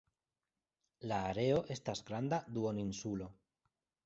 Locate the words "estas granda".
1.75-2.41